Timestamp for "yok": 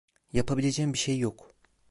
1.19-1.51